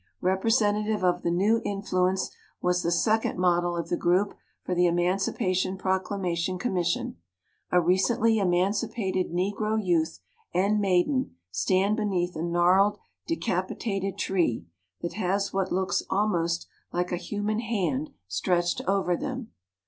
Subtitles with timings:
[0.23, 4.73] Repre sentative of the new influence was the sec ond model of the group for
[4.73, 7.17] the Emancipa tion Proclamation Commission.
[7.71, 10.17] A recently emancipated Negro youth
[10.55, 14.65] and maiden stand beneath a gnarled, decapitated tree
[15.01, 19.15] that has what looks almost like a human hand META WARRICK FULLER 67 stretched over
[19.15, 19.51] them.